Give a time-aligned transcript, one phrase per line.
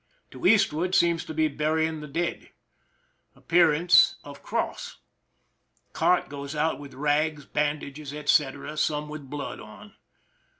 [0.31, 2.49] To Ed seem to be burying the dead.
[3.37, 4.97] Appearamie of cross.
[5.93, 9.93] Cart goes out with rags, bandages, etc., some mth blood on.